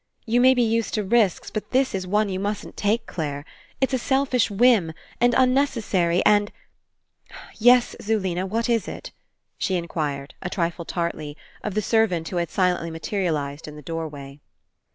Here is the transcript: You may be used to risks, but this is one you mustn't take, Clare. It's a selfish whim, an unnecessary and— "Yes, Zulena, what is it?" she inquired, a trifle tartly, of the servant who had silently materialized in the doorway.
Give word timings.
You 0.25 0.41
may 0.41 0.55
be 0.55 0.63
used 0.63 0.95
to 0.95 1.03
risks, 1.03 1.51
but 1.51 1.69
this 1.69 1.93
is 1.93 2.07
one 2.07 2.27
you 2.27 2.39
mustn't 2.39 2.75
take, 2.75 3.05
Clare. 3.05 3.45
It's 3.79 3.93
a 3.93 3.99
selfish 3.99 4.49
whim, 4.49 4.93
an 5.19 5.35
unnecessary 5.37 6.25
and— 6.25 6.51
"Yes, 7.59 7.95
Zulena, 8.01 8.47
what 8.49 8.67
is 8.67 8.87
it?" 8.87 9.11
she 9.59 9.75
inquired, 9.75 10.33
a 10.41 10.49
trifle 10.49 10.85
tartly, 10.85 11.37
of 11.63 11.75
the 11.75 11.83
servant 11.83 12.29
who 12.29 12.37
had 12.37 12.49
silently 12.49 12.89
materialized 12.89 13.67
in 13.67 13.75
the 13.75 13.83
doorway. 13.83 14.39